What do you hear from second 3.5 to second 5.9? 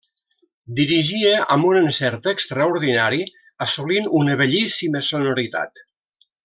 assolint una bellíssima sonoritat.